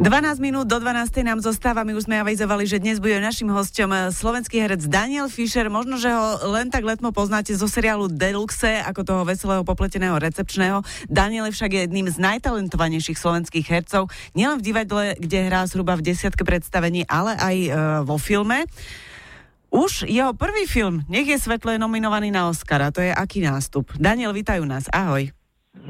[0.00, 1.12] 12 minút do 12.
[1.28, 5.28] nám zostáva, my už sme avizovali, že dnes bude našim hostom eh, slovenský herec Daniel
[5.28, 5.68] Fischer.
[5.68, 10.80] Možno, že ho len tak letmo poznáte zo seriálu Deluxe, ako toho veselého popleteného recepčného.
[11.04, 16.08] Daniel je však jedným z najtalentovanejších slovenských hercov, nielen v divadle, kde hrá zhruba v
[16.08, 17.70] desiatke predstavení, ale aj e,
[18.00, 18.64] vo filme.
[19.68, 22.88] Už jeho prvý film, nech je svetle, nominovaný na Oscara.
[22.88, 23.92] To je aký nástup?
[24.00, 24.88] Daniel, vítajú nás.
[24.88, 25.28] Ahoj.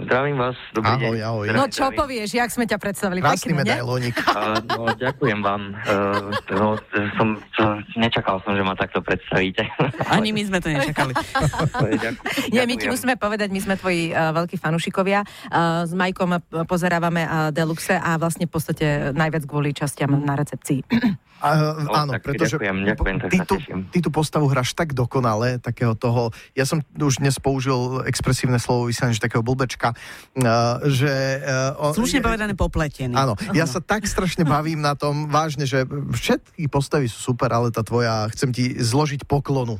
[0.00, 1.24] Zdravím vás, dobrý ahoj, deň.
[1.28, 3.20] Ahoj, No čo povieš, jak sme ťa predstavili?
[3.20, 4.16] Krásny medailónik.
[4.16, 5.76] Uh, no, ďakujem vám.
[5.84, 6.80] Uh, no,
[7.20, 7.62] som, to,
[8.00, 9.68] nečakal som, že ma takto predstavíte.
[10.14, 11.12] Ani my sme to nečakali.
[11.60, 12.14] Ďakujem.
[12.48, 15.20] Nie, my ti musíme povedať, my sme tvoji uh, veľkí fanúšikovia.
[15.52, 20.80] Uh, s Majkom pozerávame uh, Deluxe a vlastne v podstate najviac kvôli častiam na recepcii.
[21.40, 23.78] A, No, áno, tak pretože ďakujem, ďakujem, tak ty, tú, teším.
[23.88, 28.92] ty tú postavu hráš tak dokonale, takého toho, ja som už dnes použil expresívne slovo
[28.92, 31.12] vysielanie, že takého blbečka, uh, že...
[31.42, 33.14] Uh, on- Slušne povedané popletený.
[33.14, 37.70] Áno, ja sa tak strašne bavím na tom, vážne, že všetky postavy sú super, ale
[37.74, 39.78] tá tvoja, chcem ti zložiť poklonu.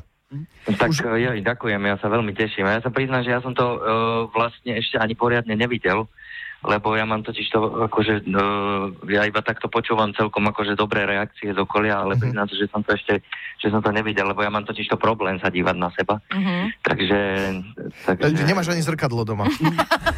[0.63, 1.19] Tak Už- Už...
[1.19, 2.63] ja, ďakujem, ja sa veľmi teším.
[2.63, 3.79] A ja sa priznám, že ja som to uh,
[4.31, 6.07] vlastne ešte ani poriadne nevidel,
[6.61, 7.59] lebo ja mám totiž to,
[7.89, 12.21] akože, uh, ja iba takto počúvam celkom akože dobré reakcie z okolia, ale Mhm.
[12.21, 13.25] priznám sa, že som to ešte,
[13.57, 16.21] že som to nevidel, lebo ja mám totiž to problém sa dívať na seba.
[16.29, 16.69] Uh-huh.
[16.81, 17.19] Takže...
[18.05, 18.45] takže...
[18.45, 19.49] Nemáš ani zrkadlo doma.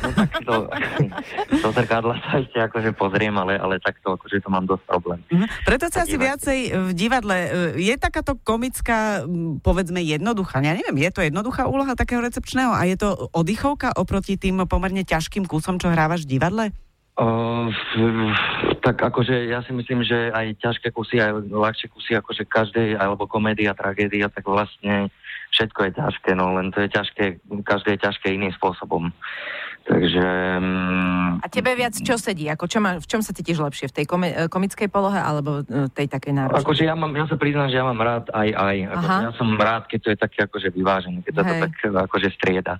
[0.03, 0.67] No tak to,
[1.63, 5.19] do zrkadla sa ešte akože pozriem, ale, ale takto akože to mám dosť problém.
[5.31, 5.47] Mhm.
[5.63, 7.37] Preto sa asi viacej e, v divadle.
[7.39, 9.23] e, Je takáto komická,
[9.63, 10.59] povedzme, jednoduchá.
[10.59, 15.07] Ja neviem, je to jednoduchá úloha takého recepčného a je to oddychovka oproti tým pomerne
[15.07, 16.73] ťažkým kusom, čo hrávaš divadle?
[17.13, 17.69] Uh,
[18.81, 23.29] tak akože ja si myslím, že aj ťažké kusy, aj ľahšie kusy, akože každej, alebo
[23.29, 25.13] komédia, tragédia, tak vlastne
[25.53, 27.23] všetko je ťažké, no len to je ťažké,
[27.63, 29.13] každé je ťažké iným spôsobom.
[29.83, 30.27] Takže...
[30.63, 32.47] Um, A tebe viac čo sedí?
[32.47, 33.91] Ako čo má, v čom sa cítiš lepšie?
[33.91, 36.63] V tej eh, komickej polohe alebo eh, tej takej náročnej?
[36.63, 38.77] Akože ja, mám, ja sa priznám, že ja mám rád aj aj.
[38.95, 39.17] Aha.
[39.27, 42.79] ja som rád, keď to je také akože vyvážené, keď sa to tak akože strieda.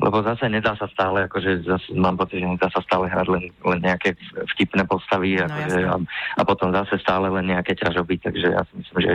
[0.00, 3.44] Lebo zase nedá sa stále, akože zase mám pocit, že nedá sa stále hrať len,
[3.68, 4.16] len nejaké
[4.56, 5.96] vtipné postavy No, akože, a,
[6.40, 9.12] a potom zase stále len nejaké ťažoby, takže ja si myslím, že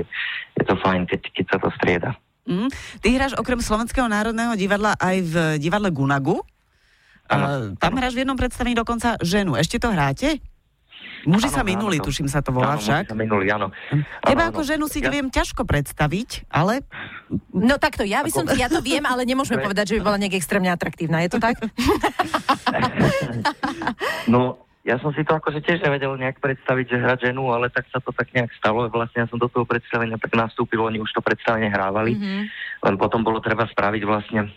[0.62, 2.14] je to fajn, keď, keď sa to strieda.
[2.44, 2.68] Mm.
[3.00, 6.38] Ty hráš okrem Slovenského národného divadla aj v divadle Gunagu.
[7.24, 7.46] A, Áno,
[7.76, 7.98] tam áno.
[7.98, 9.54] hráš v jednom predstavení dokonca ženu.
[9.54, 10.38] Ešte to hráte?
[11.24, 13.08] Muži Áno, sa minuli, to- tuším sa to volá Áno, však.
[13.08, 13.72] sa minulý, áno.
[14.20, 16.84] Teba Áno, ako ženu si Ja- viem ťažko predstaviť, ale
[17.50, 20.36] No takto, ja by som, ja to viem, ale nemôžeme povedať, že by bola nejak
[20.36, 21.20] extrémne atraktívna.
[21.20, 21.56] Je to tak?
[24.28, 27.88] No, ja som si to akože tiež nevedel nejak predstaviť, že hrať ženu, ale tak
[27.88, 28.92] sa to tak nejak stalo.
[28.92, 32.20] Vlastne ja som do toho predstavenia tak nastúpil, oni už to predstavenie hrávali.
[32.20, 32.42] Mhm.
[32.84, 34.52] Len potom bolo treba spraviť vlastne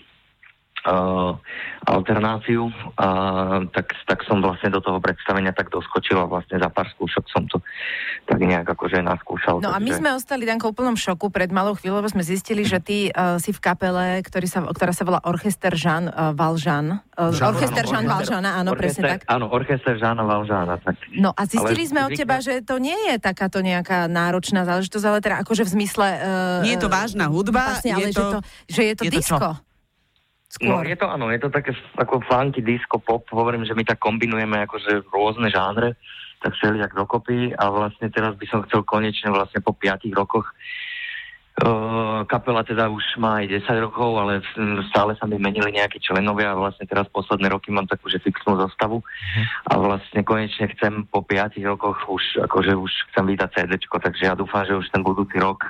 [0.86, 1.34] uh,
[1.86, 3.08] alternáciu, a
[3.70, 7.46] tak, tak som vlastne do toho predstavenia tak doskočil a vlastne za pár skúšok som
[7.46, 7.62] to
[8.26, 9.62] tak nejak akože naskúšal.
[9.62, 12.26] No a my takže- sme ostali, Danko, v úplnom šoku pred malou chvíľou, lebo sme
[12.26, 16.34] zistili, že ty uh, si v kapele, ktorý sa, ktorá sa volá Orchester Jean uh,
[16.34, 17.02] Valjean.
[17.14, 19.30] Uh, Jean, Orchester áno, Jean Valjeana, áno, presne orchester- tak.
[19.30, 20.74] Áno, orchester Žána Valžána.
[20.82, 20.94] Tak.
[21.16, 25.04] No a zistili Ale sme od teba, že to nie je takáto nejaká náročná záležitosť,
[25.06, 26.06] ale teda akože v zmysle...
[26.18, 29.02] Uh, Nie je to vážna hudba, Vlastne, je ale to- že, to, že je to
[29.06, 29.36] je to čo?
[30.62, 30.86] No, Skôr.
[30.86, 34.62] je to áno, je to také ako funky, disco, pop, hovorím, že my tak kombinujeme
[34.64, 35.98] akože rôzne žánre,
[36.40, 40.48] tak všelijak dokopy a vlastne teraz by som chcel konečne vlastne po piatich rokoch
[41.56, 44.44] Uh, kapela teda už má aj 10 rokov, ale
[44.92, 48.60] stále sa mi menili nejakí členovia a vlastne teraz posledné roky mám takú, že fixnú
[48.60, 49.00] zostavu
[49.64, 54.36] a vlastne konečne chcem po 5 rokoch už, akože už chcem vydať CDčko, takže ja
[54.36, 55.64] dúfam, že už ten budúci rok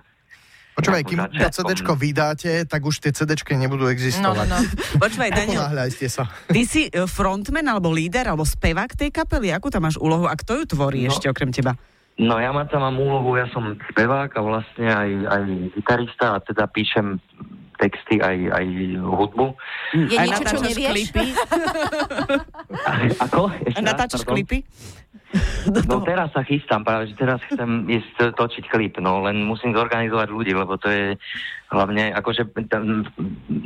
[0.77, 1.49] Počúvaj, kým to.
[1.51, 4.47] CDčko vydáte, tak už tie CDčky nebudú No, no, existovať.
[4.47, 4.59] no.
[4.99, 5.65] počúvaj, Daniel,
[6.07, 6.29] sa.
[6.47, 9.51] ty si e, frontman alebo líder alebo spevák tej kapely?
[9.51, 11.11] Akú tam máš úlohu a kto ju tvorí No.
[11.11, 11.73] ešte okrem teba?
[12.17, 15.43] No ja mám tam mám úlohu, ja som spevák a vlastne aj, aj
[15.75, 17.21] gitarista a teda píšem
[17.77, 18.67] texty aj, aj
[18.99, 19.47] hudbu.
[19.95, 20.93] Je Aj niečo, čo nevieš?
[21.13, 21.25] klipy?
[23.25, 23.53] Ako?
[23.63, 24.65] Ešte natáčaš klipy?
[25.91, 30.29] No teraz sa chystám, práve že teraz chcem ísť točiť klip, no len musím zorganizovať
[30.31, 31.19] ľudí, lebo to je
[31.75, 32.47] hlavne, akože,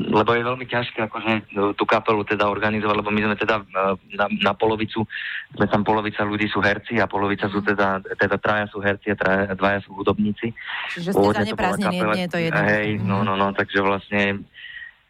[0.08, 3.94] lebo je veľmi ťažké akože no, tú kapelu teda organizovať, lebo my sme teda eh,
[4.17, 5.05] na, na polovicu,
[5.52, 9.17] sme tam polovica ľudí sú herci a polovica sú teda, teda traja sú herci a
[9.20, 10.56] traja, dvaja sú hudobníci.
[10.96, 11.52] Čiže ste
[11.93, 12.61] kapela- nie je to jedno.
[12.64, 14.40] Hej, no, no, no, takže vlastne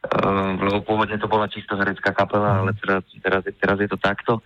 [0.00, 4.40] Uh, lebo pôvodne to bola čisto herecká kapela, ale teraz, teraz, teraz je to takto.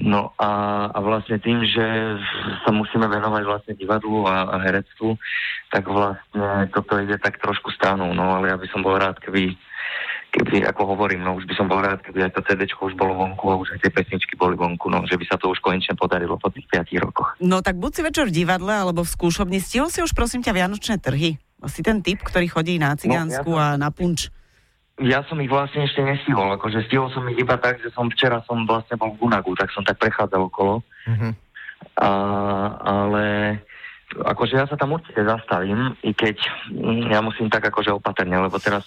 [0.00, 0.50] No a,
[0.88, 1.84] a vlastne tým, že
[2.64, 5.20] sa musíme venovať vlastne divadlu a, a herectvu,
[5.68, 9.52] tak vlastne toto ide tak trošku stranou, no ale ja by som bol rád, keby,
[10.32, 13.12] keby, ako hovorím, no už by som bol rád, keby aj to CD už bolo
[13.12, 15.92] vonku a už aj tie pesničky boli vonku, no že by sa to už konečne
[16.00, 17.36] podarilo po tých 5 rokoch.
[17.44, 19.60] No tak buď si večer v divadle alebo v skúšobni.
[19.60, 21.36] Stihol si už prosím ťa Vianočné trhy?
[21.68, 24.32] Si ten typ, ktorý chodí na cigánsku No, ja a na punč.
[25.00, 28.44] Ja som ich vlastne ešte nestihol, akože stihol som ich iba tak, že som včera
[28.44, 30.84] som vlastne bol v Gunagu, tak som tak prechádzal okolo.
[31.08, 31.32] Mhm.
[31.96, 32.10] A,
[32.84, 33.24] ale
[34.18, 36.36] akože ja sa tam určite zastavím, i keď
[36.70, 38.82] mm, ja musím tak akože opatrne, lebo teraz,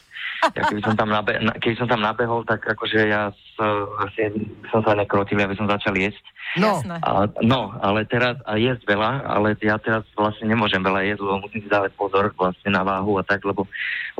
[0.51, 3.55] ja keby som tam, nabe- na- keby som tam nabehol, tak akože ja s,
[4.03, 4.35] asi
[4.67, 6.19] som sa nekrotil, aby som začal jesť.
[6.53, 6.83] No.
[7.01, 11.41] A, no, ale teraz, a jesť veľa, ale ja teraz vlastne nemôžem veľa jesť, lebo
[11.41, 13.65] musím si dávať pozor vlastne na váhu a tak, lebo,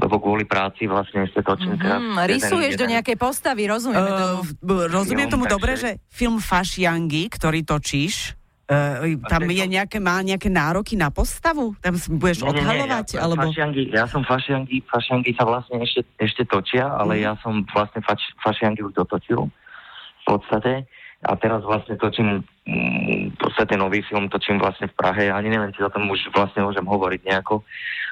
[0.01, 2.01] lebo kvôli práci vlastne ešte točím teraz.
[2.01, 4.41] Mm, jeden- rysuješ do nejakej postavy, rozumieme tomu.
[4.41, 8.33] Uh, b- rozumiem Film, tomu dobre, že film Fašiangy, ktorý točíš,
[8.73, 11.77] uh, tam je nejaké, má nejaké nároky na postavu?
[11.79, 13.07] Tam budeš Nie, nie, nie, odhalovať?
[13.13, 13.45] ja, alebo...
[13.47, 17.23] fašiangy, ja som fašiangy, fašiangy sa vlastne ešte, ešte točia, ale Mhm.
[17.23, 20.89] ja som vlastne faš, fašiangy už dotočil v podstate.
[21.23, 25.31] A teraz vlastne točím mm, v podstate nový film, točím vlastne v Prahe.
[25.31, 27.63] Ani neviem, či o tom už vlastne môžem hovoriť nejako,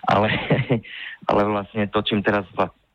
[0.07, 0.31] ale,
[1.29, 2.47] ale vlastne točím teraz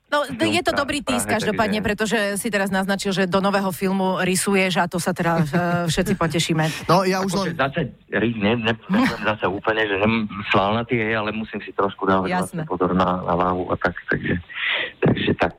[0.06, 4.22] No, Film je to dobrý tisk každopádne, pretože si teraz naznačil, že do nového filmu
[4.22, 6.86] rysuješ a to sa teraz e, všetci potešíme.
[6.86, 7.58] no ja už len...
[7.58, 9.02] zase, ne, ne, ne,
[9.34, 12.38] zase úplne, že nem, slávnatý je, ale musím si trošku dávať Jasné.
[12.38, 14.38] vlastne pozor na, na váhu a tak, takže,
[15.02, 15.56] takže tak.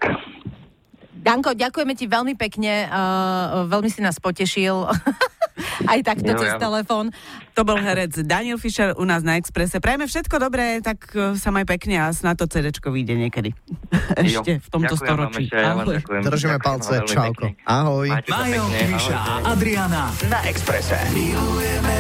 [1.12, 4.88] Danko, ďakujeme ti veľmi pekne, uh, veľmi si nás potešil.
[5.84, 7.14] Aj takto Jo, cez ja- telefón.
[7.54, 9.78] To bol herec Daniel Fischer u nás na Exprese.
[9.78, 13.54] Prajeme všetko dobré, tak uh, sa maj pekne a snad to CDčko vyjde niekedy.
[14.18, 15.44] Ešte v tomto ďakujem storočí.
[15.44, 15.96] ešte, ja vám Ahoj.
[15.96, 16.22] ďakujem.
[16.24, 17.46] Držíme Ďakujem palce, čauko.
[17.62, 18.08] Ahoj.
[18.26, 20.98] Majo, Miša Adriana na Exprese.
[21.12, 21.96] Milujeme